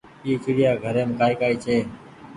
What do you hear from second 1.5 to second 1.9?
ڇي۔